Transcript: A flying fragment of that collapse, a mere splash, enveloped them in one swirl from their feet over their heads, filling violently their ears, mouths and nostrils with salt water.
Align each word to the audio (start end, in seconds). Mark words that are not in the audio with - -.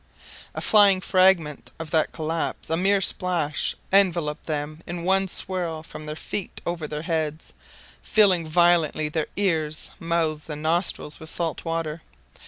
A 0.55 0.61
flying 0.61 0.99
fragment 0.99 1.69
of 1.77 1.91
that 1.91 2.11
collapse, 2.11 2.71
a 2.71 2.75
mere 2.75 3.01
splash, 3.01 3.75
enveloped 3.93 4.47
them 4.47 4.79
in 4.87 5.03
one 5.03 5.27
swirl 5.27 5.83
from 5.83 6.07
their 6.07 6.15
feet 6.15 6.59
over 6.65 6.87
their 6.87 7.03
heads, 7.03 7.53
filling 8.01 8.47
violently 8.47 9.09
their 9.09 9.27
ears, 9.35 9.91
mouths 9.99 10.49
and 10.49 10.63
nostrils 10.63 11.19
with 11.19 11.29
salt 11.29 11.63
water. 11.65 12.01